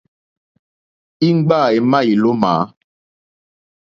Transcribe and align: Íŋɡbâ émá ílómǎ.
Íŋɡbâ 1.27 1.59
émá 1.77 1.99
ílómǎ. 2.11 2.53